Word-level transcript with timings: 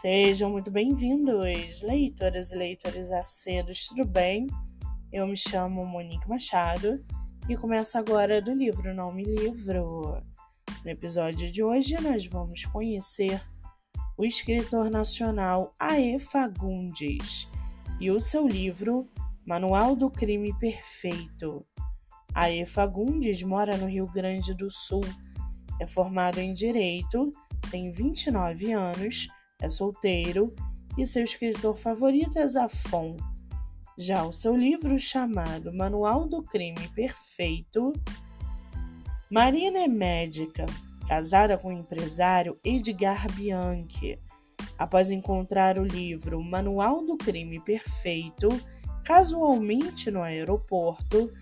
Sejam 0.00 0.50
muito 0.50 0.70
bem-vindos, 0.70 1.82
leitoras 1.82 2.50
e 2.50 2.56
leitores 2.56 3.12
acedos, 3.12 3.88
tudo 3.88 4.06
bem? 4.06 4.46
Eu 5.12 5.26
me 5.26 5.36
chamo 5.36 5.84
Monique 5.84 6.26
Machado 6.26 7.04
e 7.46 7.54
começo 7.58 7.98
agora 7.98 8.40
do 8.40 8.54
livro 8.54 8.94
Não 8.94 9.12
Me 9.12 9.22
Livro. 9.22 10.16
No 10.82 10.90
episódio 10.90 11.52
de 11.52 11.62
hoje, 11.62 12.00
nós 12.00 12.24
vamos 12.24 12.64
conhecer 12.64 13.38
o 14.16 14.24
escritor 14.24 14.90
nacional 14.90 15.74
Ae 15.78 16.18
Fagundes 16.18 17.46
e 18.00 18.10
o 18.10 18.18
seu 18.18 18.48
livro 18.48 19.06
Manual 19.46 19.94
do 19.94 20.10
Crime 20.10 20.58
Perfeito. 20.58 21.66
Ae 22.34 22.64
Fagundes 22.64 23.42
mora 23.42 23.76
no 23.76 23.86
Rio 23.86 24.06
Grande 24.06 24.54
do 24.54 24.70
Sul, 24.70 25.04
é 25.78 25.86
formado 25.86 26.38
em 26.38 26.54
Direito, 26.54 27.30
tem 27.70 27.92
29 27.92 28.72
anos 28.72 29.28
é 29.62 29.68
solteiro 29.68 30.52
e 30.98 31.06
seu 31.06 31.22
escritor 31.24 31.76
favorito 31.76 32.38
é 32.38 32.46
Zafon. 32.46 33.16
Já 33.96 34.24
o 34.24 34.32
seu 34.32 34.56
livro 34.56 34.98
chamado 34.98 35.72
Manual 35.72 36.26
do 36.26 36.42
Crime 36.42 36.88
Perfeito, 36.88 37.92
Marina 39.30 39.78
é 39.78 39.88
médica, 39.88 40.66
casada 41.06 41.56
com 41.56 41.68
o 41.68 41.72
empresário 41.72 42.58
Edgar 42.64 43.30
Bianchi. 43.32 44.18
Após 44.76 45.10
encontrar 45.10 45.78
o 45.78 45.84
livro 45.84 46.42
Manual 46.42 47.04
do 47.04 47.16
Crime 47.16 47.60
Perfeito, 47.60 48.48
casualmente 49.04 50.10
no 50.10 50.22
aeroporto, 50.22 51.32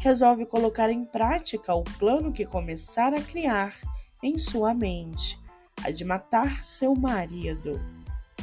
resolve 0.00 0.46
colocar 0.46 0.90
em 0.90 1.04
prática 1.04 1.74
o 1.74 1.84
plano 1.84 2.32
que 2.32 2.46
começara 2.46 3.18
a 3.18 3.22
criar 3.22 3.74
em 4.22 4.38
sua 4.38 4.72
mente 4.72 5.38
a 5.82 5.90
de 5.90 6.04
matar 6.04 6.64
seu 6.64 6.94
marido. 6.94 7.80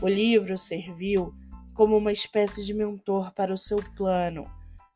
O 0.00 0.08
livro 0.08 0.56
serviu 0.56 1.34
como 1.74 1.96
uma 1.96 2.12
espécie 2.12 2.64
de 2.64 2.72
mentor 2.72 3.32
para 3.32 3.52
o 3.52 3.58
seu 3.58 3.78
plano. 3.96 4.44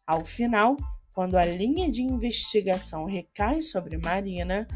Ao 0.07 0.25
final, 0.25 0.77
quando 1.13 1.37
a 1.37 1.45
linha 1.45 1.91
de 1.91 2.03
investigação 2.03 3.05
recai 3.05 3.61
sobre 3.61 3.99
Marina, 3.99 4.67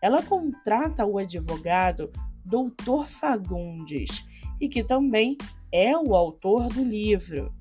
ela 0.00 0.22
contrata 0.22 1.06
o 1.06 1.18
advogado 1.18 2.10
Dr. 2.44 3.06
Fagundes 3.06 4.24
e 4.60 4.68
que 4.68 4.82
também 4.82 5.36
é 5.70 5.96
o 5.96 6.14
autor 6.14 6.68
do 6.68 6.82
livro. 6.82 7.54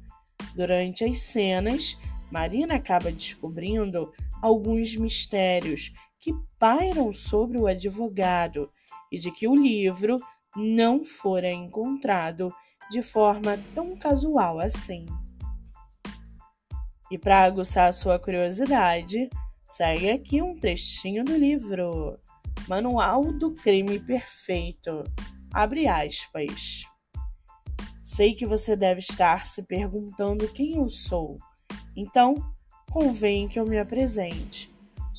Durante 0.55 1.03
as 1.03 1.19
cenas, 1.19 1.99
Marina 2.31 2.75
acaba 2.75 3.11
descobrindo 3.11 4.11
alguns 4.41 4.95
mistérios 4.95 5.93
que 6.21 6.33
pairam 6.59 7.11
sobre 7.11 7.57
o 7.57 7.65
advogado 7.65 8.71
e 9.11 9.17
de 9.17 9.31
que 9.31 9.47
o 9.47 9.55
livro 9.55 10.17
não 10.55 11.03
fora 11.03 11.51
encontrado 11.51 12.53
de 12.89 13.01
forma 13.01 13.57
tão 13.73 13.97
casual 13.97 14.59
assim. 14.59 15.07
E 17.09 17.17
para 17.17 17.43
aguçar 17.43 17.91
sua 17.91 18.19
curiosidade, 18.19 19.29
segue 19.67 20.11
aqui 20.11 20.41
um 20.41 20.57
trechinho 20.57 21.25
do 21.25 21.35
livro 21.35 22.17
Manual 22.67 23.33
do 23.33 23.51
Crime 23.55 23.99
Perfeito. 23.99 25.03
Abre 25.53 25.87
aspas. 25.87 26.83
Sei 28.01 28.33
que 28.33 28.45
você 28.45 28.75
deve 28.75 28.99
estar 28.99 29.45
se 29.45 29.63
perguntando 29.63 30.47
quem 30.53 30.75
eu 30.75 30.87
sou. 30.87 31.37
Então, 31.95 32.35
convém 32.89 33.47
que 33.47 33.59
eu 33.59 33.65
me 33.65 33.77
apresente. 33.77 34.71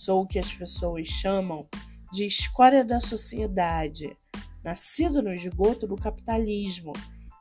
Sou 0.04 0.22
o 0.22 0.26
que 0.26 0.40
as 0.40 0.52
pessoas 0.52 1.06
chamam 1.06 1.64
de 2.12 2.26
escória 2.26 2.84
da 2.84 2.98
sociedade, 2.98 4.16
nascido 4.64 5.22
no 5.22 5.32
esgoto 5.32 5.86
do 5.86 5.94
capitalismo 5.94 6.92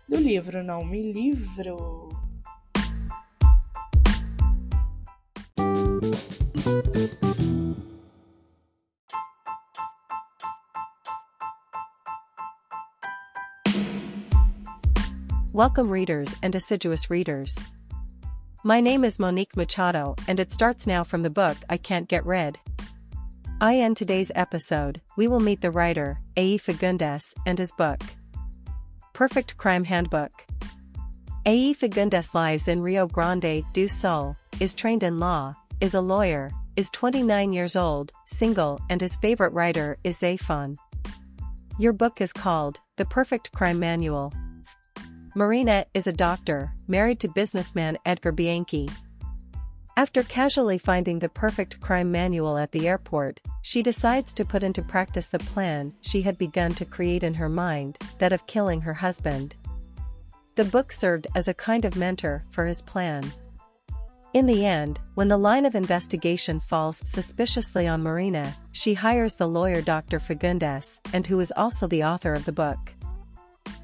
do 0.07 0.17
livro 0.17 0.63
Não 0.63 0.85
Me 0.85 1.11
Livro. 1.11 2.09
Welcome, 15.53 15.89
readers 15.89 16.35
and 16.41 16.55
assiduous 16.55 17.11
readers. 17.11 17.63
My 18.63 18.81
name 18.81 19.03
is 19.03 19.19
Monique 19.19 19.55
Machado, 19.55 20.15
and 20.27 20.39
it 20.39 20.51
starts 20.51 20.87
now 20.87 21.03
from 21.03 21.21
the 21.21 21.29
book 21.29 21.57
I 21.69 21.77
Can't 21.77 22.07
Get 22.07 22.25
Read. 22.25 22.57
I 23.61 23.77
end 23.77 23.95
today's 23.95 24.31
episode, 24.35 25.01
we 25.15 25.27
will 25.27 25.39
meet 25.39 25.61
the 25.61 25.69
writer, 25.69 26.19
A. 26.37 26.57
Fagundes, 26.57 27.33
and 27.45 27.59
his 27.59 27.71
book. 27.71 28.01
Perfect 29.13 29.57
Crime 29.57 29.83
Handbook. 29.83 30.31
A. 31.45 31.75
Fagundes 31.75 32.33
lives 32.33 32.67
in 32.67 32.81
Rio 32.81 33.05
Grande 33.05 33.63
do 33.71 33.87
Sul, 33.87 34.35
is 34.59 34.73
trained 34.73 35.03
in 35.03 35.19
law, 35.19 35.53
is 35.81 35.93
a 35.93 36.01
lawyer, 36.01 36.49
is 36.77 36.89
29 36.89 37.53
years 37.53 37.75
old, 37.75 38.11
single, 38.25 38.81
and 38.89 38.99
his 38.99 39.15
favorite 39.17 39.53
writer 39.53 39.97
is 40.03 40.17
Zafon. 40.17 40.77
Your 41.77 41.93
book 41.93 42.21
is 42.21 42.33
called 42.33 42.79
The 42.97 43.05
Perfect 43.05 43.51
Crime 43.51 43.79
Manual. 43.79 44.33
Marina 45.35 45.85
is 45.93 46.07
a 46.07 46.13
doctor, 46.13 46.73
married 46.87 47.19
to 47.19 47.27
businessman 47.27 47.99
Edgar 48.07 48.31
Bianchi. 48.31 48.89
After 49.95 50.23
casually 50.23 50.79
finding 50.79 51.19
the 51.19 51.29
perfect 51.29 51.79
crime 51.79 52.11
manual 52.11 52.57
at 52.57 52.71
the 52.71 52.87
airport, 52.87 53.39
she 53.61 53.83
decides 53.83 54.33
to 54.33 54.45
put 54.45 54.63
into 54.63 54.81
practice 54.81 55.27
the 55.27 55.37
plan 55.37 55.93
she 56.01 56.23
had 56.23 56.35
begun 56.37 56.73
to 56.75 56.85
create 56.85 57.21
in 57.21 57.35
her 57.35 57.49
mind, 57.49 57.99
that 58.17 58.33
of 58.33 58.47
killing 58.47 58.81
her 58.81 58.95
husband. 58.95 59.55
The 60.55 60.65
book 60.65 60.91
served 60.91 61.27
as 61.35 61.47
a 61.47 61.53
kind 61.53 61.85
of 61.85 61.95
mentor 61.95 62.43
for 62.49 62.65
his 62.65 62.81
plan. 62.81 63.23
In 64.33 64.47
the 64.47 64.65
end, 64.65 64.99
when 65.13 65.27
the 65.27 65.37
line 65.37 65.63
of 65.63 65.75
investigation 65.75 66.59
falls 66.59 67.03
suspiciously 67.07 67.87
on 67.87 68.01
Marina, 68.01 68.55
she 68.71 68.95
hires 68.95 69.35
the 69.35 69.47
lawyer 69.47 69.79
Dr. 69.79 70.17
Fagundes, 70.19 70.99
and 71.13 71.27
who 71.27 71.39
is 71.39 71.53
also 71.55 71.85
the 71.85 72.03
author 72.03 72.33
of 72.33 72.45
the 72.45 72.51
book. 72.51 72.92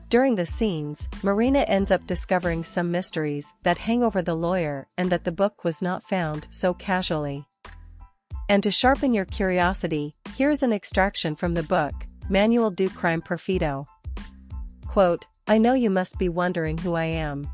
During 0.10 0.34
the 0.34 0.46
scenes, 0.48 1.08
Marina 1.22 1.60
ends 1.60 1.92
up 1.92 2.08
discovering 2.08 2.64
some 2.64 2.90
mysteries 2.90 3.54
that 3.62 3.78
hang 3.78 4.02
over 4.02 4.24
the 4.24 4.34
lawyer 4.34 4.88
and 4.98 5.12
that 5.12 5.24
the 5.24 5.32
book 5.32 5.64
was 5.64 5.84
not 5.84 6.04
found 6.04 6.48
so 6.50 6.74
casually. 6.74 7.46
And 8.50 8.64
to 8.64 8.72
sharpen 8.72 9.14
your 9.14 9.26
curiosity, 9.26 10.16
here's 10.36 10.64
an 10.64 10.74
extraction 10.74 11.36
from 11.36 11.54
the 11.54 11.62
book, 11.62 11.94
Manual 12.28 12.72
du 12.72 12.90
Crime 12.90 13.22
Perfido. 13.22 13.86
Quote, 14.88 15.28
I 15.48 15.60
know 15.60 15.76
you 15.76 15.92
must 15.92 16.18
be 16.18 16.28
wondering 16.28 16.80
who 16.80 16.96
I 16.96 17.06
am. 17.06 17.48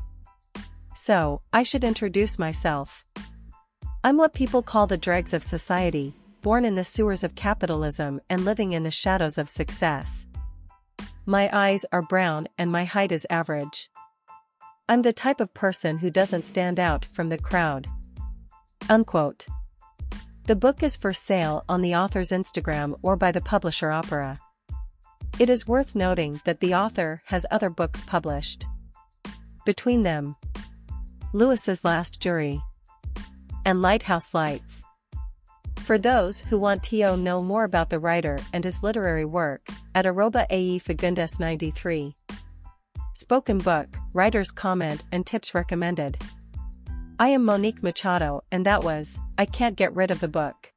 So, 0.94 1.42
I 1.52 1.62
should 1.62 1.84
introduce 1.84 2.38
myself. 2.38 3.04
I'm 4.02 4.16
what 4.16 4.32
people 4.32 4.62
call 4.62 4.86
the 4.86 4.96
dregs 4.96 5.34
of 5.34 5.42
society, 5.42 6.14
born 6.40 6.64
in 6.64 6.74
the 6.74 6.84
sewers 6.84 7.22
of 7.22 7.34
capitalism 7.34 8.18
and 8.30 8.46
living 8.46 8.72
in 8.72 8.82
the 8.82 8.90
shadows 8.90 9.36
of 9.36 9.50
success. 9.50 10.26
My 11.28 11.50
eyes 11.52 11.84
are 11.90 12.02
brown 12.02 12.46
and 12.56 12.70
my 12.70 12.84
height 12.84 13.10
is 13.10 13.26
average. 13.28 13.90
I'm 14.88 15.02
the 15.02 15.12
type 15.12 15.40
of 15.40 15.52
person 15.52 15.98
who 15.98 16.08
doesn't 16.08 16.46
stand 16.46 16.78
out 16.78 17.04
from 17.06 17.30
the 17.30 17.38
crowd. 17.38 17.88
Unquote. 18.88 19.48
The 20.46 20.54
book 20.54 20.84
is 20.84 20.96
for 20.96 21.12
sale 21.12 21.64
on 21.68 21.82
the 21.82 21.96
author's 21.96 22.30
Instagram 22.30 22.96
or 23.02 23.16
by 23.16 23.32
the 23.32 23.40
publisher 23.40 23.90
Opera. 23.90 24.38
It 25.40 25.50
is 25.50 25.66
worth 25.66 25.96
noting 25.96 26.40
that 26.44 26.60
the 26.60 26.76
author 26.76 27.22
has 27.24 27.44
other 27.50 27.70
books 27.70 28.02
published. 28.02 28.64
Between 29.64 30.04
them, 30.04 30.36
Lewis's 31.32 31.84
Last 31.84 32.20
Jury, 32.20 32.62
and 33.64 33.82
Lighthouse 33.82 34.32
Lights. 34.32 34.84
For 35.86 35.98
those 35.98 36.40
who 36.40 36.58
want 36.58 36.82
to 36.82 37.16
know 37.16 37.40
more 37.40 37.62
about 37.62 37.90
the 37.90 38.00
writer 38.00 38.40
and 38.52 38.64
his 38.64 38.82
literary 38.82 39.24
work, 39.24 39.68
at 39.94 40.04
Aroba 40.04 40.44
AE 40.50 40.80
Fagundes 40.80 41.38
93. 41.38 42.12
Spoken 43.14 43.58
book, 43.58 43.96
writer's 44.12 44.50
comment 44.50 45.04
and 45.12 45.24
tips 45.24 45.54
recommended. 45.54 46.18
I 47.20 47.28
am 47.28 47.44
Monique 47.44 47.84
Machado 47.84 48.42
and 48.50 48.66
that 48.66 48.82
was, 48.82 49.20
I 49.38 49.44
Can't 49.44 49.76
Get 49.76 49.94
Rid 49.94 50.10
of 50.10 50.18
the 50.18 50.26
Book. 50.26 50.72